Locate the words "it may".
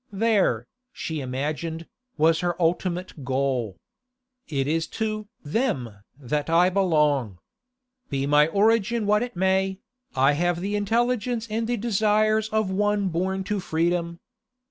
9.21-9.77